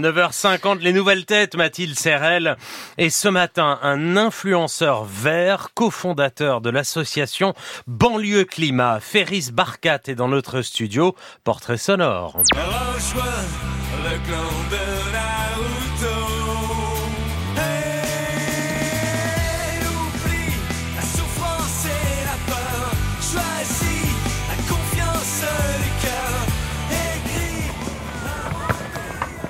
9h50, 0.00 0.78
les 0.78 0.92
nouvelles 0.92 1.24
têtes, 1.24 1.56
Mathilde 1.56 1.98
Serrel. 1.98 2.56
Et 2.98 3.10
ce 3.10 3.26
matin, 3.26 3.80
un 3.82 4.16
influenceur 4.16 5.02
vert, 5.04 5.70
cofondateur 5.74 6.60
de 6.60 6.70
l'association 6.70 7.52
Banlieue 7.88 8.44
Climat, 8.44 9.00
Ferris 9.00 9.50
Barkat, 9.52 10.02
est 10.06 10.14
dans 10.14 10.28
notre 10.28 10.62
studio. 10.62 11.16
Portrait 11.42 11.78
sonore. 11.78 12.40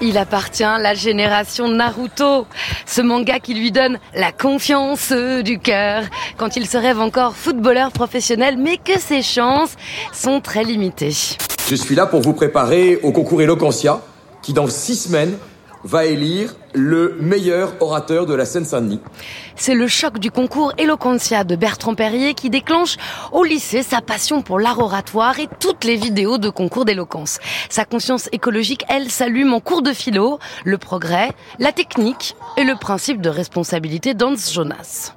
Il 0.00 0.16
appartient 0.16 0.62
à 0.62 0.78
la 0.78 0.94
génération 0.94 1.68
Naruto, 1.68 2.46
ce 2.86 3.00
manga 3.00 3.40
qui 3.40 3.54
lui 3.54 3.72
donne 3.72 3.98
la 4.14 4.30
confiance 4.30 5.12
du 5.12 5.58
cœur 5.58 6.04
quand 6.36 6.54
il 6.54 6.66
se 6.68 6.76
rêve 6.76 7.00
encore 7.00 7.34
footballeur 7.34 7.90
professionnel, 7.90 8.56
mais 8.58 8.76
que 8.76 8.98
ses 8.98 9.22
chances 9.22 9.74
sont 10.12 10.40
très 10.40 10.62
limitées. 10.62 11.16
Je 11.68 11.74
suis 11.74 11.96
là 11.96 12.06
pour 12.06 12.20
vous 12.20 12.32
préparer 12.32 13.00
au 13.02 13.10
concours 13.10 13.42
Eloquentia, 13.42 14.00
qui 14.40 14.52
dans 14.52 14.68
six 14.68 14.94
semaines 14.94 15.36
va 15.84 16.06
élire 16.06 16.54
le 16.74 17.16
meilleur 17.20 17.72
orateur 17.80 18.26
de 18.26 18.34
la 18.34 18.44
Seine-Saint-Denis. 18.44 19.00
C'est 19.56 19.74
le 19.74 19.88
choc 19.88 20.18
du 20.18 20.30
concours 20.30 20.72
Eloquentia 20.78 21.44
de 21.44 21.56
Bertrand 21.56 21.94
Perrier 21.94 22.34
qui 22.34 22.50
déclenche 22.50 22.96
au 23.32 23.44
lycée 23.44 23.82
sa 23.82 24.00
passion 24.00 24.42
pour 24.42 24.58
l'art 24.60 24.78
oratoire 24.78 25.38
et 25.40 25.48
toutes 25.60 25.84
les 25.84 25.96
vidéos 25.96 26.38
de 26.38 26.50
concours 26.50 26.84
d'éloquence. 26.84 27.38
Sa 27.68 27.84
conscience 27.84 28.28
écologique, 28.32 28.84
elle, 28.88 29.10
s'allume 29.10 29.52
en 29.52 29.60
cours 29.60 29.82
de 29.82 29.92
philo, 29.92 30.38
le 30.64 30.78
progrès, 30.78 31.30
la 31.58 31.72
technique 31.72 32.36
et 32.56 32.64
le 32.64 32.76
principe 32.76 33.20
de 33.20 33.28
responsabilité 33.28 34.14
d'Hans 34.14 34.36
Jonas. 34.36 35.14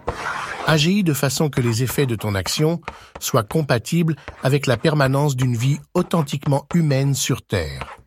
Agis 0.68 1.04
de 1.04 1.14
façon 1.14 1.50
que 1.50 1.62
les 1.62 1.84
effets 1.84 2.06
de 2.06 2.16
ton 2.16 2.36
action 2.36 2.82
soient 3.20 3.44
compatibles 3.44 4.16
avec 4.44 4.68
la 4.68 4.78
permanence 4.78 5.36
d'une 5.36 5.56
vie 5.56 5.80
authentiquement 5.94 6.66
humaine 6.74 7.16
sur 7.16 7.42
Terre. 7.42 8.01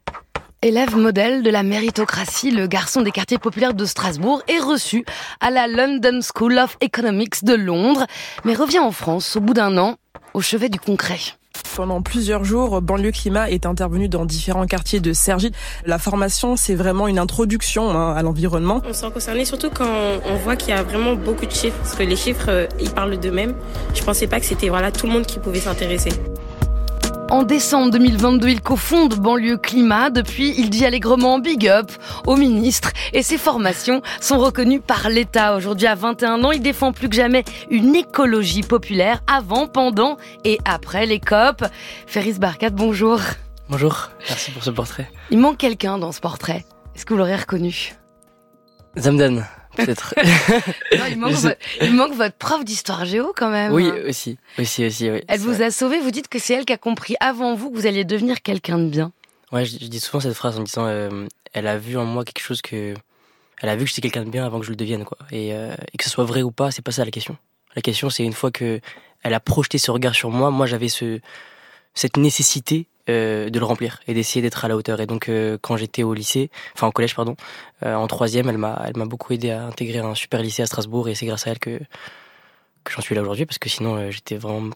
Élève 0.64 0.96
modèle 0.96 1.42
de 1.42 1.50
la 1.50 1.62
méritocratie, 1.62 2.50
le 2.50 2.66
garçon 2.66 3.02
des 3.02 3.10
quartiers 3.10 3.36
populaires 3.36 3.74
de 3.74 3.84
Strasbourg 3.84 4.40
est 4.48 4.60
reçu 4.60 5.04
à 5.42 5.50
la 5.50 5.66
London 5.66 6.20
School 6.22 6.58
of 6.58 6.78
Economics 6.80 7.44
de 7.44 7.52
Londres, 7.52 8.06
mais 8.46 8.54
revient 8.54 8.78
en 8.78 8.90
France 8.90 9.36
au 9.36 9.40
bout 9.40 9.52
d'un 9.52 9.76
an 9.76 9.96
au 10.32 10.40
chevet 10.40 10.70
du 10.70 10.80
concret. 10.80 11.18
Pendant 11.76 12.00
plusieurs 12.00 12.44
jours, 12.44 12.80
Banlieue 12.80 13.12
Climat 13.12 13.50
est 13.50 13.66
intervenu 13.66 14.08
dans 14.08 14.24
différents 14.24 14.64
quartiers 14.66 15.00
de 15.00 15.12
Cergy. 15.12 15.52
La 15.84 15.98
formation, 15.98 16.56
c'est 16.56 16.74
vraiment 16.74 17.08
une 17.08 17.18
introduction 17.18 17.90
hein, 17.90 18.14
à 18.14 18.22
l'environnement. 18.22 18.80
On 18.88 18.94
s'en 18.94 19.10
concerné 19.10 19.44
surtout 19.44 19.68
quand 19.68 19.84
on 20.24 20.36
voit 20.36 20.56
qu'il 20.56 20.70
y 20.70 20.78
a 20.78 20.82
vraiment 20.82 21.14
beaucoup 21.14 21.44
de 21.44 21.52
chiffres, 21.52 21.76
parce 21.76 21.94
que 21.94 22.04
les 22.04 22.16
chiffres, 22.16 22.48
euh, 22.48 22.66
ils 22.80 22.90
parlent 22.90 23.20
d'eux-mêmes. 23.20 23.54
Je 23.94 24.02
pensais 24.02 24.26
pas 24.26 24.40
que 24.40 24.46
c'était 24.46 24.70
voilà 24.70 24.90
tout 24.90 25.06
le 25.06 25.12
monde 25.12 25.26
qui 25.26 25.38
pouvait 25.38 25.60
s'intéresser. 25.60 26.12
En 27.34 27.42
décembre 27.42 27.90
2022, 27.90 28.48
il 28.48 28.60
cofonde 28.60 29.16
Banlieue 29.16 29.56
Climat. 29.56 30.10
Depuis, 30.10 30.54
il 30.56 30.70
dit 30.70 30.86
allègrement 30.86 31.40
big 31.40 31.66
up 31.66 31.90
au 32.28 32.36
ministre 32.36 32.92
et 33.12 33.24
ses 33.24 33.38
formations 33.38 34.02
sont 34.20 34.38
reconnues 34.38 34.78
par 34.78 35.08
l'État. 35.08 35.56
Aujourd'hui, 35.56 35.88
à 35.88 35.96
21 35.96 36.44
ans, 36.44 36.52
il 36.52 36.62
défend 36.62 36.92
plus 36.92 37.08
que 37.08 37.16
jamais 37.16 37.42
une 37.70 37.96
écologie 37.96 38.62
populaire 38.62 39.20
avant, 39.26 39.66
pendant 39.66 40.16
et 40.44 40.60
après 40.64 41.06
les 41.06 41.18
COP. 41.18 41.64
Ferris 42.06 42.34
Barkat, 42.34 42.70
bonjour. 42.70 43.18
Bonjour, 43.68 44.10
merci 44.28 44.52
pour 44.52 44.62
ce 44.62 44.70
portrait. 44.70 45.10
Il 45.32 45.40
manque 45.40 45.58
quelqu'un 45.58 45.98
dans 45.98 46.12
ce 46.12 46.20
portrait. 46.20 46.64
Est-ce 46.94 47.04
que 47.04 47.14
vous 47.14 47.18
l'aurez 47.18 47.34
reconnu? 47.34 47.96
Zamdan 48.96 49.42
peut-être. 49.74 50.14
il, 51.80 51.94
manque 51.94 52.14
votre 52.14 52.36
prof 52.36 52.64
d'histoire 52.64 53.04
géo 53.04 53.32
quand 53.36 53.50
même. 53.50 53.72
Oui, 53.72 53.90
aussi, 54.08 54.38
aussi, 54.58 54.86
aussi. 54.86 55.10
Oui, 55.10 55.22
elle 55.28 55.40
vous 55.40 55.62
a 55.62 55.70
sauvé. 55.70 56.00
Vous 56.00 56.10
dites 56.10 56.28
que 56.28 56.38
c'est 56.38 56.54
elle 56.54 56.64
qui 56.64 56.72
a 56.72 56.78
compris 56.78 57.16
avant 57.20 57.54
vous 57.54 57.70
que 57.70 57.76
vous 57.76 57.86
alliez 57.86 58.04
devenir 58.04 58.42
quelqu'un 58.42 58.78
de 58.78 58.88
bien. 58.88 59.12
Ouais, 59.52 59.64
je, 59.64 59.76
dis 59.76 60.00
souvent 60.00 60.20
cette 60.20 60.34
phrase 60.34 60.58
en 60.58 60.62
disant, 60.62 60.86
euh, 60.86 61.26
elle 61.52 61.66
a 61.66 61.78
vu 61.78 61.96
en 61.96 62.04
moi 62.04 62.24
quelque 62.24 62.42
chose 62.42 62.62
que, 62.62 62.94
elle 63.60 63.68
a 63.68 63.76
vu 63.76 63.84
que 63.84 63.90
j'étais 63.90 64.02
quelqu'un 64.02 64.24
de 64.24 64.30
bien 64.30 64.44
avant 64.44 64.58
que 64.58 64.66
je 64.66 64.70
le 64.70 64.76
devienne, 64.76 65.04
quoi. 65.04 65.18
Et, 65.30 65.54
euh, 65.54 65.74
et 65.92 65.96
que 65.96 66.04
ce 66.04 66.10
soit 66.10 66.24
vrai 66.24 66.42
ou 66.42 66.50
pas, 66.50 66.70
c'est 66.70 66.82
pas 66.82 66.92
ça 66.92 67.04
la 67.04 67.10
question. 67.10 67.36
La 67.76 67.82
question, 67.82 68.10
c'est 68.10 68.24
une 68.24 68.32
fois 68.32 68.50
que 68.50 68.80
elle 69.22 69.34
a 69.34 69.40
projeté 69.40 69.78
ce 69.78 69.90
regard 69.90 70.14
sur 70.14 70.30
moi, 70.30 70.50
moi 70.50 70.66
j'avais 70.66 70.88
ce, 70.88 71.20
cette 71.94 72.16
nécessité 72.16 72.86
euh, 73.10 73.50
de 73.50 73.58
le 73.58 73.64
remplir 73.66 74.00
et 74.08 74.14
d'essayer 74.14 74.40
d'être 74.40 74.64
à 74.64 74.68
la 74.68 74.76
hauteur. 74.76 74.98
Et 75.00 75.06
donc 75.06 75.28
euh, 75.28 75.58
quand 75.60 75.76
j'étais 75.76 76.02
au 76.02 76.14
lycée, 76.14 76.50
enfin 76.74 76.86
au 76.86 76.90
collège 76.90 77.14
pardon, 77.14 77.36
euh, 77.84 77.94
en 77.94 78.06
troisième, 78.06 78.48
elle 78.48 78.56
m'a 78.56 78.82
elle 78.86 78.96
m'a 78.96 79.04
beaucoup 79.04 79.34
aidé 79.34 79.50
à 79.50 79.64
intégrer 79.64 79.98
un 79.98 80.14
super 80.14 80.40
lycée 80.40 80.62
à 80.62 80.66
Strasbourg 80.66 81.08
et 81.10 81.14
c'est 81.14 81.26
grâce 81.26 81.46
à 81.46 81.50
elle 81.50 81.58
que 81.58 81.78
que 82.82 82.92
j'en 82.92 83.02
suis 83.02 83.14
là 83.14 83.20
aujourd'hui 83.20 83.44
parce 83.44 83.58
que 83.58 83.68
sinon 83.68 84.10
j'étais 84.10 84.36
vraiment 84.36 84.70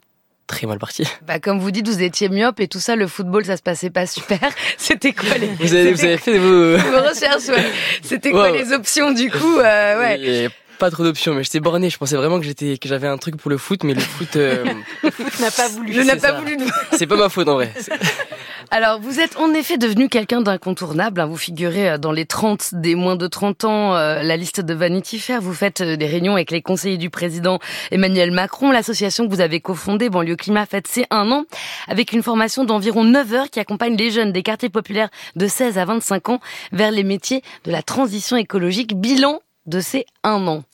très 0.47 0.67
mal 0.67 0.79
parti. 0.79 1.05
Bah 1.27 1.39
comme 1.39 1.59
vous 1.59 1.71
dites, 1.71 1.89
vous 1.89 2.03
étiez 2.03 2.29
myope 2.29 2.61
et 2.61 2.69
tout 2.69 2.81
ça, 2.81 2.97
le 2.97 3.07
football, 3.07 3.47
ça 3.47 3.57
se 3.57 3.63
passait 3.63 3.89
pas 3.89 4.07
super. 4.07 4.41
C'était 4.77 5.15
quoi 5.15 5.39
les 5.39 5.47
Vous 5.47 5.73
avez, 5.73 5.93
vous 5.93 6.05
avez 6.05 6.19
fait 6.19 6.39
vos, 6.39 6.73
recherches 6.73 7.49
ouais. 7.49 7.65
C'était 8.03 8.31
quoi 8.31 8.51
les 8.51 8.73
options 8.75 9.13
du 9.13 9.31
coup 9.31 9.57
ouais 9.57 10.51
pas 10.79 10.91
trop 10.91 11.03
d'options, 11.03 11.35
mais 11.35 11.43
j'étais 11.43 11.61
borné. 11.61 11.91
Je 11.91 11.99
pensais 11.99 12.17
vraiment 12.17 12.39
que 12.39 12.47
j'étais, 12.47 12.79
que 12.79 12.89
j'avais 12.89 13.09
un 13.09 13.19
truc 13.19 13.37
pour 13.37 13.51
le 13.51 13.59
foot, 13.59 13.85
mais 13.85 13.95
le 13.95 14.01
foot, 14.01 14.37
euh, 14.37 14.65
le 15.03 15.11
foot 15.11 15.41
n'a 15.41 15.51
pas 15.51 15.69
voulu. 15.69 15.93
Je 15.93 16.01
n'ai 16.01 16.17
pas 16.17 16.33
voulu. 16.33 16.57
C'est 16.93 17.07
pas 17.07 17.17
ma 17.17 17.29
faute 17.29 17.49
en 17.49 17.55
vrai. 17.55 17.73
Alors, 18.71 19.01
vous 19.01 19.19
êtes 19.19 19.37
en 19.39 19.55
effet 19.55 19.79
devenu 19.79 20.09
quelqu'un 20.09 20.41
d'incontournable. 20.41 21.21
Hein. 21.21 21.27
Vous 21.27 21.37
figurez 21.37 21.91
euh, 21.91 21.99
dans 21.99 22.13
les 22.13 22.27
30 22.27 22.75
des 22.75 22.95
moins 22.95 23.17
de 23.17 23.27
30 23.27 23.65
ans, 23.65 23.95
euh, 23.95 24.23
la 24.23 24.37
liste 24.37 24.61
de 24.61 24.75
Vanity 24.75 25.19
Fair. 25.19 25.41
Vous 25.41 25.55
faites 25.55 25.83
des 25.83 26.07
réunions 26.07 26.35
avec 26.35 26.51
les 26.51 26.63
conseillers 26.63 26.99
du 26.99 27.11
président 27.11 27.59
Emmanuel 27.91 28.31
Macron. 28.31 28.71
L'association 28.71 29.27
que 29.27 29.35
vous 29.35 29.41
avez 29.41 29.61
cofondée, 29.61 30.11
Banlieue 30.11 30.37
Climat, 30.37 30.67
fête 30.67 30.87
c'est 30.87 31.07
un 31.11 31.31
an, 31.33 31.45
avec 31.89 32.13
une 32.13 32.23
formation 32.23 32.65
d'environ 32.65 33.05
9 33.05 33.35
heures 33.35 33.51
qui 33.51 33.59
accompagne 33.59 33.97
les 33.97 34.11
jeunes 34.11 34.33
des 34.33 34.43
quartiers 34.43 34.69
populaires 34.71 35.09
de 35.35 35.47
16 35.47 35.79
à 35.79 35.85
25 35.85 36.29
ans 36.29 36.41
vers 36.73 36.91
les 36.91 37.05
métiers 37.05 37.43
de 37.65 37.73
la 37.73 37.83
transition 37.83 38.37
écologique. 38.37 38.95
Bilan 38.95 39.41
de 39.69 39.81
ces 39.81 40.07
un 40.25 40.47
an 40.47 40.65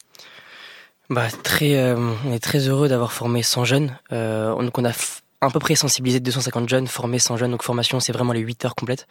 bah, 1.11 1.29
très, 1.43 1.77
euh, 1.77 1.97
On 2.25 2.33
est 2.33 2.43
très 2.43 2.69
heureux 2.69 2.89
d'avoir 2.89 3.13
formé 3.13 3.43
100 3.43 3.65
jeunes. 3.65 3.99
Euh, 4.13 4.55
donc 4.63 4.79
on 4.79 4.85
a 4.85 4.93
à 5.41 5.51
peu 5.51 5.59
près 5.59 5.75
sensibilisé 5.75 6.21
250 6.21 6.69
jeunes, 6.69 6.87
formé 6.87 7.19
100 7.19 7.37
jeunes. 7.37 7.51
Donc 7.51 7.63
formation, 7.63 8.01
c'est 8.01 8.13
vraiment 8.13 8.33
les 8.33 8.41
8 8.41 8.65
heures 8.65 8.75
complètes. 8.75 9.07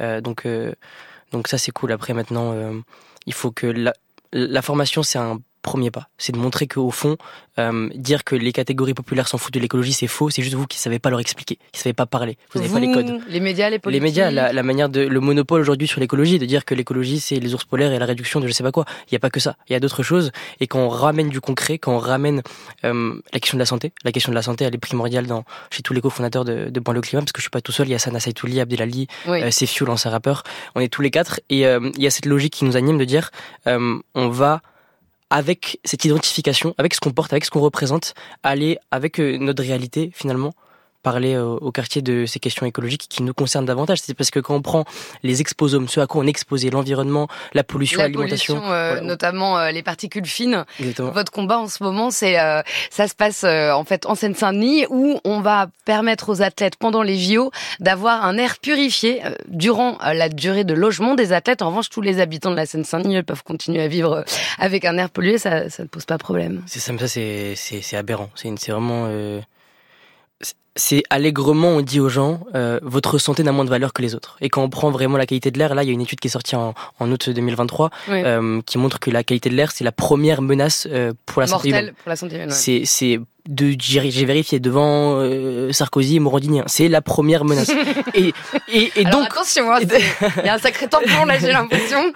Euh, 0.00 0.20
donc, 0.20 0.46
donc 1.32 1.48
ça, 1.48 1.56
c'est 1.56 1.72
cool. 1.72 1.92
Après, 1.92 2.12
maintenant, 2.12 2.54
il 3.26 3.32
faut 3.32 3.50
que 3.50 3.66
la, 3.66 3.94
la 4.32 4.60
formation, 4.60 5.02
c'est 5.02 5.18
un 5.18 5.40
premier 5.62 5.90
pas. 5.90 6.08
C'est 6.18 6.32
de 6.32 6.38
montrer 6.38 6.66
qu'au 6.66 6.90
fond, 6.90 7.16
euh, 7.58 7.88
dire 7.94 8.24
que 8.24 8.36
les 8.36 8.52
catégories 8.52 8.94
populaires 8.94 9.28
s'en 9.28 9.38
foutent 9.38 9.54
de 9.54 9.60
l'écologie, 9.60 9.92
c'est 9.92 10.06
faux. 10.06 10.30
C'est 10.30 10.42
juste 10.42 10.54
vous 10.54 10.66
qui 10.66 10.78
savez 10.78 10.98
pas 10.98 11.10
leur 11.10 11.20
expliquer, 11.20 11.58
qui 11.72 11.80
savez 11.80 11.92
pas 11.92 12.06
parler. 12.06 12.38
Vous 12.52 12.60
n'avez 12.60 12.72
pas 12.72 12.80
les 12.80 12.92
codes. 12.92 13.20
Les 13.28 13.40
médias, 13.40 13.68
les 13.68 13.78
politiques. 13.78 14.02
Les 14.02 14.08
médias, 14.08 14.30
la, 14.30 14.62
manière 14.62 14.88
de 14.88 15.00
le 15.00 15.20
monopole 15.20 15.60
aujourd'hui 15.60 15.88
sur 15.88 16.00
l'écologie, 16.00 16.38
de 16.38 16.46
dire 16.46 16.64
que 16.64 16.74
l'écologie 16.74 17.20
c'est 17.20 17.40
les 17.40 17.54
ours 17.54 17.64
polaires 17.64 17.92
et 17.92 17.98
la 17.98 18.06
réduction 18.06 18.40
de 18.40 18.46
je 18.46 18.52
sais 18.52 18.62
pas 18.62 18.72
quoi. 18.72 18.84
Il 19.08 19.14
y 19.14 19.16
a 19.16 19.18
pas 19.18 19.30
que 19.30 19.40
ça. 19.40 19.56
Il 19.68 19.72
y 19.72 19.76
a 19.76 19.80
d'autres 19.80 20.02
choses. 20.02 20.30
Et 20.60 20.66
quand 20.66 20.78
on 20.78 20.88
ramène 20.88 21.28
du 21.28 21.40
concret, 21.40 21.78
quand 21.78 21.92
on 21.92 21.98
ramène 21.98 22.42
euh, 22.84 23.20
la 23.32 23.40
question 23.40 23.56
de 23.56 23.60
la 23.60 23.66
santé, 23.66 23.92
la 24.04 24.12
question 24.12 24.30
de 24.30 24.36
la 24.36 24.42
santé, 24.42 24.64
elle 24.64 24.74
est 24.74 24.78
primordiale 24.78 25.26
dans 25.26 25.44
chez 25.70 25.82
tous 25.82 25.92
les 25.92 26.00
cofondateurs 26.00 26.44
de, 26.44 26.70
de 26.70 26.80
Banlieue 26.80 27.00
Climat 27.00 27.22
parce 27.22 27.32
que 27.32 27.40
je 27.40 27.44
suis 27.44 27.50
pas 27.50 27.60
tout 27.60 27.72
seul. 27.72 27.88
Il 27.88 27.90
y 27.90 27.94
a 27.94 27.98
Sana 27.98 28.20
Saitouli, 28.20 28.60
Abdelali, 28.60 29.08
oui. 29.26 29.42
euh, 29.42 29.50
Sefiu, 29.50 29.84
l'ancien 29.84 30.10
rappeur. 30.10 30.44
On 30.74 30.80
est 30.80 30.88
tous 30.88 31.02
les 31.02 31.10
quatre 31.10 31.40
et 31.50 31.66
euh, 31.66 31.90
il 31.96 32.02
y 32.02 32.06
a 32.06 32.10
cette 32.10 32.26
logique 32.26 32.52
qui 32.52 32.64
nous 32.64 32.76
anime 32.76 32.98
de 32.98 33.04
dire 33.04 33.30
on 33.66 34.28
va 34.28 34.62
avec 35.30 35.80
cette 35.84 36.04
identification, 36.04 36.74
avec 36.78 36.94
ce 36.94 37.00
qu'on 37.00 37.10
porte, 37.10 37.32
avec 37.32 37.44
ce 37.44 37.50
qu'on 37.50 37.60
représente, 37.60 38.14
aller 38.42 38.78
avec 38.90 39.20
euh, 39.20 39.36
notre 39.38 39.62
réalité 39.62 40.10
finalement 40.14 40.54
parler 41.02 41.36
au, 41.36 41.70
quartier 41.72 42.02
de 42.02 42.26
ces 42.26 42.40
questions 42.40 42.66
écologiques 42.66 43.06
qui 43.08 43.22
nous 43.22 43.34
concernent 43.34 43.66
davantage. 43.66 43.98
C'est 44.02 44.14
parce 44.14 44.30
que 44.30 44.40
quand 44.40 44.54
on 44.54 44.62
prend 44.62 44.84
les 45.22 45.40
exposomes, 45.40 45.88
ce 45.88 46.00
à 46.00 46.06
quoi 46.06 46.22
on 46.22 46.26
exposé, 46.26 46.70
l'environnement, 46.70 47.28
la 47.54 47.64
pollution, 47.64 48.00
l'alimentation, 48.00 48.62
euh, 48.70 49.00
notamment 49.00 49.58
euh, 49.58 49.70
les 49.70 49.82
particules 49.82 50.26
fines. 50.26 50.64
Votre 50.98 51.32
combat 51.32 51.58
en 51.58 51.68
ce 51.68 51.82
moment, 51.82 52.10
c'est 52.10 52.38
euh, 52.38 52.62
ça 52.90 53.08
se 53.08 53.14
passe 53.14 53.44
en 53.44 53.84
fait 53.84 54.06
en 54.06 54.14
Seine-Saint-Denis 54.14 54.86
où 54.90 55.20
on 55.24 55.40
va 55.40 55.68
permettre 55.84 56.30
aux 56.30 56.42
athlètes 56.42 56.76
pendant 56.76 57.02
les 57.02 57.18
JO 57.18 57.50
d'avoir 57.80 58.24
un 58.24 58.36
air 58.36 58.58
purifié 58.58 59.22
durant 59.48 59.98
la 60.00 60.28
durée 60.28 60.64
de 60.64 60.74
logement 60.74 61.14
des 61.14 61.32
athlètes. 61.32 61.62
En 61.62 61.68
revanche, 61.68 61.88
tous 61.88 62.02
les 62.02 62.20
habitants 62.20 62.50
de 62.50 62.56
la 62.56 62.66
Seine-Saint-Denis 62.66 63.22
peuvent 63.22 63.42
continuer 63.42 63.82
à 63.82 63.88
vivre 63.88 64.24
avec 64.58 64.84
un 64.84 64.98
air 64.98 65.10
pollué, 65.10 65.38
ça, 65.38 65.70
ça 65.70 65.82
ne 65.82 65.88
pose 65.88 66.04
pas 66.04 66.18
problème. 66.18 66.62
C'est 66.66 66.80
ça, 66.80 66.92
c'est 67.08 67.96
aberrant. 67.96 68.30
C'est 68.34 68.70
vraiment 68.70 69.08
c'est 70.78 71.02
allègrement 71.10 71.68
on 71.68 71.80
dit 71.80 72.00
aux 72.00 72.08
gens 72.08 72.40
euh, 72.54 72.78
votre 72.82 73.18
santé 73.18 73.42
n'a 73.42 73.52
moins 73.52 73.64
de 73.64 73.70
valeur 73.70 73.92
que 73.92 74.00
les 74.00 74.14
autres. 74.14 74.36
Et 74.40 74.48
quand 74.48 74.62
on 74.62 74.70
prend 74.70 74.90
vraiment 74.90 75.18
la 75.18 75.26
qualité 75.26 75.50
de 75.50 75.58
l'air, 75.58 75.74
là 75.74 75.82
il 75.82 75.86
y 75.86 75.90
a 75.90 75.92
une 75.92 76.00
étude 76.00 76.20
qui 76.20 76.28
est 76.28 76.30
sortie 76.30 76.56
en, 76.56 76.74
en 76.98 77.10
août 77.10 77.28
2023 77.30 77.90
euh, 78.08 78.62
qui 78.64 78.78
montre 78.78 79.00
que 79.00 79.10
la 79.10 79.24
qualité 79.24 79.50
de 79.50 79.54
l'air 79.56 79.72
c'est 79.72 79.84
la 79.84 79.92
première 79.92 80.40
menace 80.40 80.86
euh, 80.90 81.12
pour 81.26 81.40
la 81.40 81.48
santé 81.48 81.70
Pour 82.02 82.08
la 82.08 82.16
santé 82.16 82.46
c'est 82.50 83.20
de 83.48 83.74
j'ai 83.80 84.24
vérifié 84.26 84.60
devant 84.60 85.20
euh, 85.20 85.72
Sarkozy 85.72 86.16
et 86.16 86.20
Morandini. 86.20 86.60
Hein. 86.60 86.64
C'est 86.66 86.88
la 86.88 87.00
première 87.00 87.44
menace. 87.46 87.70
et, 88.14 88.34
et, 88.68 88.92
et 88.94 89.04
donc 89.04 89.26
attention, 89.26 89.72
hein, 89.72 89.78
il 89.80 90.44
y 90.44 90.48
a 90.48 90.54
un 90.54 90.58
sacré 90.58 90.86
tampon 90.86 91.24
là, 91.24 91.38
j'ai 91.38 91.50
l'impression. 91.50 92.12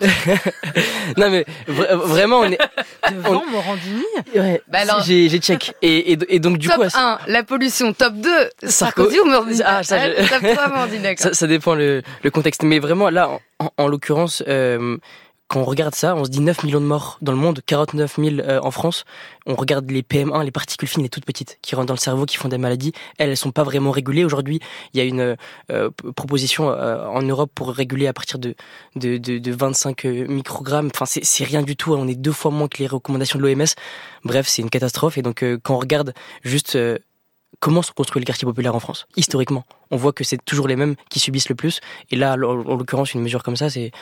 non 1.17 1.31
mais 1.31 1.47
vraiment 1.67 2.41
on 2.41 2.45
est 2.45 2.59
devant 3.11 3.43
Morandini. 3.51 4.05
Ouais, 4.35 4.63
bah 4.69 4.81
alors... 4.83 5.03
j'ai 5.03 5.31
j'ai 5.31 5.39
check. 5.39 5.75
Et, 5.81 6.13
et, 6.13 6.39
donc 6.39 6.59
du 6.59 6.69
top 6.69 6.77
coup. 6.77 6.83
Top 6.83 6.93
1, 6.95 7.19
la 7.27 7.43
pollution. 7.43 7.95
Top 7.95 8.15
2, 8.15 8.31
Sarkozy 8.65 9.19
ou 9.21 9.25
Morandini. 9.25 9.63
Ah, 9.65 9.83
ça, 9.83 9.99
je... 10.11 10.29
top 10.29 10.53
3, 10.53 10.69
Morandini. 10.69 11.09
Ça, 11.17 11.33
ça, 11.33 11.47
dépend 11.47 11.75
le, 11.75 12.03
le 12.23 12.31
contexte. 12.31 12.63
Mais 12.63 12.79
vraiment 12.79 13.09
là, 13.09 13.31
en, 13.59 13.71
en 13.79 13.89
l'occurrence. 13.89 14.43
Euh, 14.49 14.99
quand 15.53 15.61
on 15.61 15.65
regarde 15.65 15.95
ça, 15.95 16.17
on 16.17 16.25
se 16.25 16.31
dit 16.31 16.41
9 16.41 16.65
millions 16.65 16.81
de 16.81 16.87
morts 16.87 17.19
dans 17.21 17.33
le 17.33 17.37
monde, 17.37 17.61
49 17.67 18.17
000 18.17 18.37
euh, 18.39 18.59
en 18.63 18.71
France. 18.71 19.05
On 19.45 19.55
regarde 19.55 19.91
les 19.91 20.01
PM1, 20.01 20.43
les 20.45 20.51
particules 20.51 20.89
fines, 20.89 21.03
les 21.03 21.11
toutes 21.11 21.27
petites, 21.27 21.59
qui 21.61 21.75
rentrent 21.75 21.89
dans 21.89 21.95
le 21.95 21.99
cerveau, 21.99 22.25
qui 22.25 22.39
font 22.39 22.49
des 22.49 22.57
maladies. 22.57 22.93
Elles, 23.19 23.29
elles 23.29 23.37
sont 23.37 23.51
pas 23.51 23.63
vraiment 23.63 23.91
régulées. 23.91 24.25
Aujourd'hui, 24.25 24.61
il 24.95 24.99
y 24.99 25.01
a 25.03 25.05
une 25.05 25.37
euh, 25.71 25.91
proposition 26.17 26.71
euh, 26.71 27.05
en 27.07 27.21
Europe 27.21 27.51
pour 27.55 27.69
réguler 27.69 28.07
à 28.07 28.15
partir 28.15 28.39
de, 28.39 28.55
de, 28.97 29.19
de, 29.19 29.37
de 29.37 29.53
25 29.53 30.05
microgrammes. 30.05 30.89
Enfin, 30.95 31.05
c'est 31.05 31.45
rien 31.45 31.61
du 31.61 31.77
tout. 31.77 31.93
On 31.93 32.09
est 32.09 32.15
deux 32.15 32.33
fois 32.33 32.51
moins 32.51 32.69
que 32.69 32.79
les 32.79 32.87
recommandations 32.87 33.39
de 33.39 33.47
l'OMS. 33.47 33.67
Bref, 34.25 34.49
c'est 34.49 34.63
une 34.63 34.71
catastrophe. 34.71 35.19
Et 35.19 35.23
donc, 35.23 35.45
quand 35.63 35.75
on 35.75 35.79
regarde 35.79 36.15
juste 36.45 36.79
comment 37.63 37.81
sont 37.81 37.95
construits 37.95 38.21
les 38.21 38.27
quartiers 38.27 38.45
populaires 38.45 38.75
en 38.75 38.81
France 38.81 39.07
Historiquement, 39.17 39.65
on 39.93 39.97
voit 39.97 40.13
que 40.13 40.25
c'est 40.25 40.45
toujours 40.45 40.67
les 40.67 40.75
mêmes 40.75 40.97
qui 41.09 41.21
subissent 41.21 41.49
le 41.49 41.55
plus. 41.55 41.81
Et 42.11 42.17
là, 42.17 42.33
en 42.33 42.37
l'occurrence, 42.37 43.15
une 43.15 43.23
mesure 43.23 43.45
comme 43.45 43.55
ça, 43.57 43.71
c'est 43.71 43.93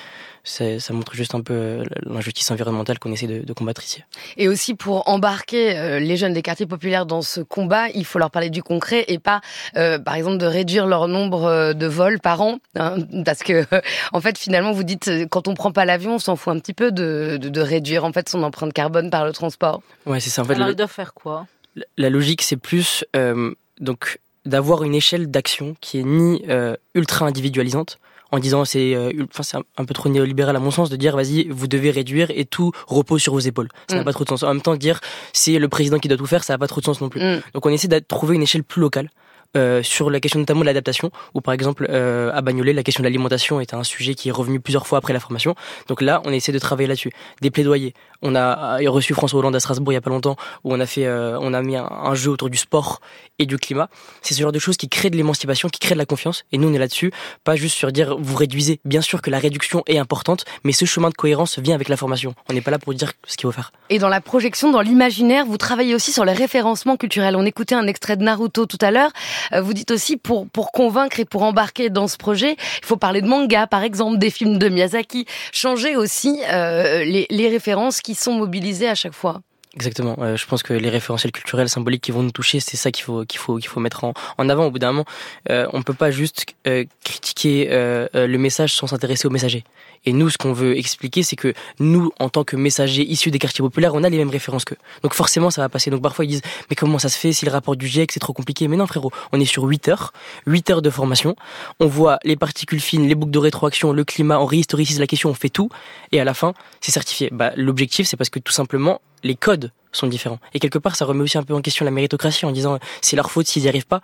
ça 0.43 0.95
montre 0.95 1.15
juste 1.15 1.35
un 1.35 1.43
peu 1.43 1.53
euh, 1.53 1.85
l'injustice 2.07 2.51
environnementale 2.51 2.99
qu'on 2.99 3.12
essaie 3.12 3.27
de, 3.27 3.53
combattre 3.53 3.85
ici. 3.85 4.03
Et 4.39 4.49
aussi 4.49 4.75
pour 4.75 5.07
embarquer 5.07 5.77
euh, 5.77 6.01
les 6.01 6.17
jeunes 6.17 6.33
des 6.33 6.41
quartiers 6.41 6.65
populaires 6.65 7.05
dans 7.05 7.21
ce 7.21 7.43
combat, 7.43 7.91
il 7.91 8.07
faut 8.07 8.19
leur 8.19 8.31
parler 8.31 8.49
du 8.49 8.62
concret 8.62 9.05
et 9.09 9.19
pas, 9.19 9.43
euh, 9.77 9.99
par 9.99 10.15
exemple, 10.15 10.39
de 10.39 10.47
réduire 10.47 10.87
leur 10.87 11.07
nombre 11.07 11.75
de 11.75 11.87
vols 11.87 12.19
par 12.19 12.41
an, 12.41 12.59
hein, 12.77 12.97
parce 13.27 13.43
que 13.43 13.67
en 14.15 14.23
fait, 14.23 14.39
finalement, 14.39 14.73
vous 14.73 14.85
dites 14.85 15.11
quand 15.29 15.49
on 15.49 15.55
prend 15.55 15.73
pas 15.73 15.85
l'avion, 15.85 16.15
on 16.15 16.19
s'en 16.19 16.37
fout 16.37 16.55
un 16.55 16.59
petit 16.59 16.75
peu 16.75 16.91
de, 16.91 17.37
de, 17.37 17.61
réduire 17.61 18.07
en 18.07 18.12
fait 18.12 18.27
son 18.31 18.43
empreinte 18.43 18.73
carbone 18.73 19.11
par 19.11 19.27
le 19.27 19.33
transport. 19.33 19.83
Ouais, 20.07 20.19
c'est 20.19 20.31
ça. 20.31 20.41
En 20.41 20.47
fait, 20.47 20.55
Alors, 20.55 20.69
le... 20.69 20.73
ils 20.73 20.77
doivent 20.77 20.91
faire 20.91 21.12
quoi? 21.12 21.47
La 21.96 22.11
logique, 22.11 22.43
c'est 22.43 22.56
plus 22.56 23.05
euh, 23.17 23.55
donc 23.81 24.19
d'avoir 24.46 24.82
une 24.84 24.94
échelle 24.94 25.31
d'action 25.31 25.76
qui 25.81 25.99
est 25.99 26.02
ni 26.02 26.43
euh, 26.49 26.76
ultra 26.94 27.26
individualisante, 27.26 27.99
en 28.32 28.38
disant 28.38 28.64
c'est 28.64 28.94
euh, 28.94 29.12
enfin 29.31 29.43
c'est 29.43 29.56
un, 29.76 29.84
peu 29.84 29.94
trop 29.94 30.08
néolibéral 30.08 30.56
à 30.56 30.61
mon 30.61 30.70
sens 30.70 30.88
de 30.90 30.96
dire 30.96 31.17
vas-y 31.17 31.46
vous 31.49 31.67
devez 31.67 31.90
réduire 31.90 32.31
et 32.31 32.44
tout 32.44 32.72
repose 32.87 33.20
sur 33.22 33.32
vos 33.32 33.40
épaules 33.40 33.69
ça 33.88 33.96
n'a 33.96 34.02
mm. 34.02 34.05
pas 34.05 34.12
trop 34.12 34.25
de 34.25 34.28
sens 34.28 34.43
en 34.43 34.55
même 34.55 34.62
temps 34.62 34.76
dire 34.76 35.00
c'est 35.32 35.58
le 35.58 35.69
président 35.69 35.99
qui 35.99 36.08
doit 36.08 36.17
tout 36.17 36.26
faire 36.26 36.44
ça 36.44 36.55
n'a 36.55 36.58
pas 36.58 36.69
trop 36.69 36.81
de 36.81 36.87
sens 36.87 37.00
non 37.00 37.08
plus 37.08 37.20
mm. 37.20 37.43
donc 37.55 37.67
on 37.67 37.70
essaie 37.70 37.88
de 37.88 37.99
trouver 37.99 38.37
une 38.37 38.43
échelle 38.43 38.62
plus 38.62 38.81
locale 38.81 39.11
euh, 39.56 39.82
sur 39.82 40.11
la 40.11 40.20
question 40.20 40.38
notamment 40.38 40.61
de 40.61 40.67
l'adaptation, 40.67 41.11
où 41.35 41.41
par 41.41 41.55
exemple 41.55 41.87
euh, 41.91 42.31
à 42.32 42.41
Bagnolet, 42.41 42.73
la 42.73 42.85
question 42.85 43.02
de 43.02 43.06
l'alimentation 43.06 43.61
est 43.61 43.75
un 43.75 43.82
sujet 43.82 44.14
qui 44.14 44.29
est 44.29 44.32
revenu 44.32 44.61
plusieurs 44.61 44.87
fois 44.87 44.99
après 44.99 45.12
la 45.12 45.20
formation. 45.20 45.56
Donc 45.88 46.02
là, 46.02 46.23
on 46.25 46.32
essaie 46.32 46.52
de 46.52 46.58
travailler 46.58 46.87
là-dessus, 46.87 47.11
des 47.41 47.50
plaidoyers. 47.50 47.94
On 48.23 48.35
a 48.35 48.79
reçu 48.87 49.14
François 49.14 49.38
Hollande 49.38 49.56
à 49.56 49.61
Strasbourg 49.61 49.93
il 49.93 49.94
y 49.94 49.99
a 49.99 50.00
pas 50.00 50.11
longtemps, 50.11 50.37
où 50.62 50.73
on 50.73 50.79
a 50.79 50.87
fait, 50.87 51.06
euh, 51.06 51.38
on 51.41 51.55
a 51.55 51.62
mis 51.62 51.76
un, 51.76 52.14
jeu 52.14 52.31
autour 52.31 52.50
du 52.50 52.58
sport 52.58 53.00
et 53.38 53.47
du 53.47 53.56
climat. 53.56 53.88
C'est 54.23 54.35
ce 54.35 54.41
genre 54.41 54.52
de 54.52 54.58
choses 54.58 54.76
qui 54.76 54.88
créent 54.88 55.11
de 55.11 55.17
l'émancipation, 55.17 55.69
qui 55.69 55.81
créent 55.81 55.94
de 55.94 55.99
la 55.99 56.06
confiance. 56.06 56.44
Et 56.52 56.58
nous, 56.58 56.69
on 56.69 56.75
est 56.75 56.79
là-dessus, 56.79 57.12
pas 57.44 57.56
juste 57.56 57.76
sur 57.76 57.91
dire 57.93 58.17
vous 58.19 58.37
réduisez. 58.37 58.81
Bien 58.85 59.00
sûr 59.00 59.23
que 59.23 59.31
la 59.31 59.38
réduction 59.38 59.82
est 59.87 59.99
importante, 59.99 60.44
mais 60.64 60.73
ce 60.73 60.85
chemin 60.85 61.08
de 61.08 61.14
cohérence 61.14 61.58
vient 61.58 61.75
avec 61.75 61.88
la 61.88 61.97
formation. 61.97 62.35
On 62.49 62.52
n'est 62.52 62.61
pas 62.61 62.70
là 62.70 62.79
pour 62.79 62.94
dire 62.94 63.12
ce 63.26 63.37
qu'il 63.37 63.47
faut 63.49 63.52
faire. 63.52 63.73
Et 63.88 63.99
dans 63.99 64.08
la 64.08 64.20
projection, 64.20 64.70
dans 64.70 64.82
l'imaginaire, 64.82 65.47
vous 65.47 65.56
travaillez 65.56 65.94
aussi 65.94 66.12
sur 66.12 66.25
le 66.25 66.32
référencement 66.32 66.97
culturel. 66.97 67.37
On 67.37 67.44
écoutait 67.44 67.75
un 67.75 67.87
extrait 67.87 68.17
de 68.17 68.23
Naruto 68.23 68.67
tout 68.67 68.79
à 68.81 68.91
l'heure. 68.91 69.11
Euh, 69.52 69.60
vous 69.60 69.75
dites 69.75 69.90
aussi 69.90 70.16
pour 70.16 70.48
pour 70.48 70.72
convaincre 70.72 71.20
et 71.20 71.25
pour 71.25 71.42
embarquer 71.42 71.90
dans 71.90 72.08
ce 72.08 72.16
projet, 72.16 72.56
il 72.82 72.87
faut 72.87 72.96
parler 72.96 73.22
de 73.22 73.28
manga, 73.28 73.66
par 73.66 73.82
exemple, 73.82 74.19
des 74.19 74.31
films 74.31 74.58
de 74.58 74.69
Miyazaki, 74.69 75.26
changer 75.52 75.96
aussi 75.96 76.40
euh, 76.52 77.04
les, 77.04 77.26
les 77.31 77.48
références 77.48 78.00
qui 78.00 78.14
sont 78.14 78.34
mobilisées 78.34 78.88
à 78.88 78.94
chaque 78.94 79.14
fois. 79.14 79.40
Exactement. 79.75 80.17
Euh, 80.19 80.37
je 80.37 80.46
pense 80.46 80.64
que 80.64 80.72
les 80.72 80.88
référentiels 80.88 81.31
culturels, 81.31 81.69
symboliques 81.69 82.02
qui 82.02 82.11
vont 82.11 82.25
nous 82.25 82.32
toucher, 82.32 82.58
c'est 82.58 82.76
ça 82.76 82.90
qu'il 82.90 83.05
faut 83.05 83.25
qu'il 83.25 83.38
faut 83.38 83.56
qu'il 83.58 83.69
faut 83.69 83.78
mettre 83.78 84.02
en, 84.02 84.14
en 84.37 84.49
avant. 84.49 84.67
Au 84.67 84.70
bout 84.72 84.81
d'un 84.81 84.88
moment, 84.90 85.05
euh, 85.49 85.69
on 85.72 85.82
peut 85.82 85.94
pas 85.94 86.11
juste 86.11 86.44
euh, 86.67 86.84
critiquer 87.05 87.69
euh, 87.70 88.08
le 88.14 88.38
message 88.38 88.75
sans 88.75 88.88
s'intéresser 88.88 89.28
au 89.28 89.31
messager. 89.31 89.62
Et 90.06 90.12
nous, 90.12 90.31
ce 90.31 90.38
qu'on 90.38 90.52
veut 90.52 90.76
expliquer, 90.76 91.22
c'est 91.22 91.37
que 91.37 91.52
nous, 91.78 92.11
en 92.19 92.31
tant 92.31 92.43
que 92.43 92.56
messagers 92.56 93.02
issus 93.02 93.31
des 93.31 93.38
quartiers 93.38 93.62
populaires, 93.62 93.94
on 93.94 94.02
a 94.02 94.08
les 94.08 94.17
mêmes 94.17 94.31
références 94.31 94.64
qu'eux. 94.64 94.78
Donc 95.02 95.14
forcément, 95.14 95.50
ça 95.50 95.61
va 95.61 95.69
passer. 95.69 95.90
Donc 95.90 96.02
parfois, 96.02 96.25
ils 96.25 96.28
disent, 96.28 96.43
mais 96.70 96.76
comment 96.76 96.99
ça 96.99 97.08
se 97.08 97.19
fait 97.19 97.32
si 97.32 97.44
le 97.44 97.52
rapport 97.52 97.76
du 97.76 97.87
GIEC, 97.87 98.11
c'est 98.11 98.20
trop 98.20 98.32
compliqué? 98.32 98.66
Mais 98.66 98.76
non, 98.76 98.87
frérot, 98.87 99.12
on 99.32 99.38
est 99.38 99.44
sur 99.44 99.64
8 99.64 99.88
heures, 99.88 100.12
8 100.46 100.70
heures 100.70 100.82
de 100.82 100.90
formation. 100.90 101.37
On 101.81 101.87
voit 101.87 102.19
les 102.25 102.37
particules 102.37 102.81
fines, 102.81 103.06
les 103.06 103.14
boucles 103.14 103.32
de 103.32 103.38
rétroaction, 103.38 103.93
le 103.93 104.05
climat, 104.05 104.40
on 104.40 104.46
réhistoricise 104.46 104.99
la 104.99 105.06
question, 105.06 105.31
on 105.31 105.34
fait 105.34 105.50
tout. 105.50 105.69
Et 106.12 106.20
à 106.20 106.25
la 106.25 106.34
fin, 106.34 106.55
c'est 106.81 106.93
certifié. 106.93 107.28
Bah, 107.31 107.52
L'objectif, 107.56 108.06
c'est 108.08 108.16
parce 108.16 108.31
que 108.31 108.38
tout 108.38 108.52
simplement, 108.52 109.00
les 109.22 109.34
codes 109.34 109.72
sont 109.93 110.06
différents. 110.06 110.38
Et 110.55 110.61
quelque 110.61 110.78
part, 110.78 110.96
ça 110.96 111.05
remet 111.05 111.22
aussi 111.22 111.38
un 111.38 111.43
peu 111.43 111.55
en 111.55 111.61
question 111.61 111.84
la 111.84 111.90
méritocratie 111.90 112.46
en 112.46 112.52
disant, 112.52 112.78
c'est 113.00 113.17
leur 113.17 113.31
faute 113.31 113.46
s'ils 113.46 113.62
n'y 113.62 113.69
arrivent 113.69 113.87
pas. 113.87 114.00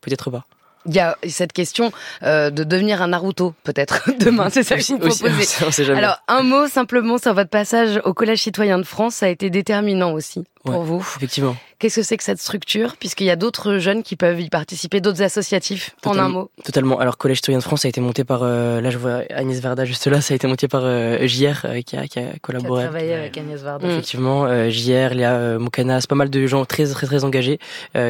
Peut-être 0.00 0.30
pas. 0.30 0.44
Il 0.86 0.94
y 0.94 1.00
a 1.00 1.18
cette 1.28 1.52
question 1.52 1.92
euh, 2.22 2.50
de 2.50 2.64
devenir 2.64 3.02
un 3.02 3.08
Naruto, 3.08 3.54
peut-être, 3.64 4.10
demain. 4.20 4.48
C'est 4.50 4.62
ça 4.62 4.76
que 4.76 4.82
vous 4.82 4.98
proposez. 4.98 5.90
Alors, 5.92 6.18
un 6.28 6.42
mot 6.42 6.68
simplement 6.68 7.18
sur 7.18 7.34
votre 7.34 7.50
passage 7.50 8.00
au 8.04 8.14
Collège 8.14 8.42
citoyen 8.42 8.78
de 8.78 8.84
France, 8.84 9.16
ça 9.16 9.26
a 9.26 9.28
été 9.28 9.50
déterminant 9.50 10.12
aussi 10.12 10.44
pour 10.64 10.82
vous. 10.82 11.00
Effectivement. 11.16 11.56
Qu'est-ce 11.78 11.96
que 11.96 12.02
c'est 12.02 12.16
que 12.16 12.24
cette 12.24 12.40
structure? 12.40 12.96
Puisqu'il 12.96 13.26
y 13.26 13.30
a 13.30 13.36
d'autres 13.36 13.78
jeunes 13.78 14.02
qui 14.02 14.16
peuvent 14.16 14.40
y 14.40 14.48
participer, 14.48 15.00
d'autres 15.00 15.22
associatifs, 15.22 15.94
en 16.04 16.18
un 16.18 16.28
mot. 16.28 16.50
Totalement. 16.64 16.98
Alors, 16.98 17.18
Collège 17.18 17.36
Citoyen 17.36 17.58
de 17.58 17.62
France 17.62 17.84
a 17.84 17.88
été 17.88 18.00
monté 18.00 18.24
par, 18.24 18.40
euh, 18.42 18.80
là 18.80 18.90
je 18.90 18.98
vois 18.98 19.22
Agnès 19.30 19.60
Varda 19.60 19.84
juste 19.84 20.08
là, 20.08 20.20
ça 20.20 20.34
a 20.34 20.36
été 20.36 20.48
monté 20.48 20.66
par 20.66 20.82
euh, 20.84 21.24
JR 21.28 21.66
euh, 21.66 21.80
qui, 21.82 21.96
a, 21.96 22.08
qui, 22.08 22.18
a, 22.18 22.32
collaboré. 22.42 22.82
Qui 22.82 22.86
a 22.86 22.90
travaillé 22.90 23.14
avec 23.14 23.38
Agnès 23.38 23.60
Varda. 23.60 23.88
Effectivement, 23.88 24.46
euh, 24.46 24.70
JR, 24.70 25.14
Léa 25.14 25.58
Moukanas, 25.60 26.06
pas 26.08 26.16
mal 26.16 26.30
de 26.30 26.46
gens 26.48 26.64
très 26.64 26.86
très 26.86 27.06
très 27.06 27.22
engagés 27.22 27.60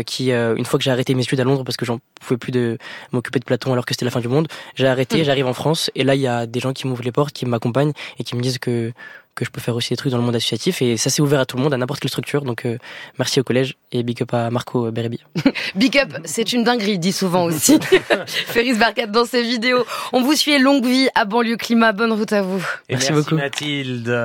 qui, 0.06 0.30
une 0.30 0.64
fois 0.64 0.78
que 0.78 0.84
j'ai 0.84 0.90
arrêté 0.90 1.14
mes 1.14 1.22
études 1.22 1.40
à 1.40 1.44
Londres 1.44 1.64
parce 1.64 1.76
que 1.76 1.84
j'en 1.84 1.98
pouvais 2.20 2.38
plus 2.38 2.52
de 2.52 2.78
m'occuper 3.12 3.38
de 3.38 3.44
Platon 3.44 3.72
alors 3.72 3.84
que 3.84 3.92
c'était 3.92 4.04
la 4.04 4.10
fin 4.10 4.20
du 4.20 4.28
monde, 4.28 4.48
j'ai 4.76 4.86
arrêté, 4.86 5.20
mm. 5.20 5.24
j'arrive 5.24 5.46
en 5.46 5.52
France 5.52 5.90
et 5.94 6.04
là 6.04 6.14
il 6.14 6.20
y 6.20 6.26
a 6.26 6.46
des 6.46 6.60
gens 6.60 6.72
qui 6.72 6.86
m'ouvrent 6.86 7.04
les 7.04 7.12
portes, 7.12 7.32
qui 7.32 7.44
m'accompagnent 7.44 7.92
et 8.18 8.24
qui 8.24 8.34
me 8.34 8.40
disent 8.40 8.58
que 8.58 8.92
que 9.38 9.44
je 9.44 9.50
peux 9.50 9.60
faire 9.60 9.76
aussi 9.76 9.90
des 9.90 9.96
trucs 9.96 10.10
dans 10.10 10.18
le 10.18 10.24
monde 10.24 10.34
associatif 10.34 10.82
et 10.82 10.96
ça 10.96 11.10
c'est 11.10 11.22
ouvert 11.22 11.38
à 11.38 11.46
tout 11.46 11.56
le 11.56 11.62
monde, 11.62 11.72
à 11.72 11.76
n'importe 11.76 12.00
quelle 12.00 12.10
structure. 12.10 12.42
Donc 12.42 12.66
euh, 12.66 12.76
merci 13.18 13.38
au 13.38 13.44
collège 13.44 13.76
et 13.92 14.02
big 14.02 14.20
up 14.22 14.34
à 14.34 14.50
Marco 14.50 14.90
Berebi. 14.90 15.20
big 15.76 15.96
up, 15.98 16.12
c'est 16.24 16.52
une 16.52 16.64
dinguerie, 16.64 16.98
dit 16.98 17.12
souvent 17.12 17.44
aussi 17.44 17.78
Ferris 18.26 18.74
Barkat 18.74 19.06
dans 19.06 19.24
ses 19.24 19.42
vidéos. 19.42 19.84
On 20.12 20.22
vous 20.22 20.34
suit 20.34 20.58
longue 20.58 20.84
vie 20.84 21.08
à 21.14 21.24
banlieue 21.24 21.56
climat, 21.56 21.92
bonne 21.92 22.12
route 22.12 22.32
à 22.32 22.42
vous. 22.42 22.64
merci 22.90 23.12
beaucoup 23.12 23.36
Mathilde. 23.36 24.08